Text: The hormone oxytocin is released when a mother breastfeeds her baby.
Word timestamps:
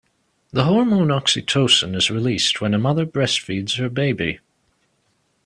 The 0.51 0.63
hormone 0.63 1.09
oxytocin 1.09 1.95
is 1.95 2.09
released 2.09 2.59
when 2.59 2.73
a 2.73 2.79
mother 2.79 3.05
breastfeeds 3.05 3.77
her 3.77 3.87
baby. 3.87 4.39